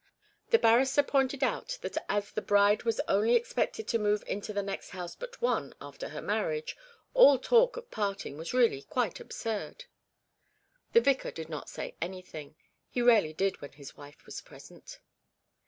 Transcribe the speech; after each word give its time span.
The 0.49 0.57
barrister 0.57 1.03
pointed 1.03 1.43
out 1.43 1.77
that 1.83 1.95
as 2.09 2.31
the 2.31 2.41
bride 2.41 2.81
was 2.81 2.99
only 3.07 3.35
expected 3.35 3.87
to 3.89 3.99
move 3.99 4.23
into 4.25 4.51
the 4.51 4.63
next 4.63 4.89
house 4.89 5.15
but 5.15 5.39
one 5.43 5.75
after 5.79 6.09
her 6.09 6.23
marriage, 6.23 6.75
all 7.13 7.37
talk 7.37 7.77
of 7.77 7.91
parting 7.91 8.35
was 8.35 8.51
really 8.51 8.81
quite 8.81 9.19
absurd. 9.19 9.85
The 10.93 11.01
vicar 11.01 11.29
did 11.29 11.49
not 11.49 11.69
say 11.69 11.97
anything; 12.01 12.55
he 12.89 13.03
rarely 13.03 13.33
did 13.33 13.61
when 13.61 13.73
his 13.73 13.95
wife 13.95 14.25
was 14.25 14.41
present. 14.41 14.97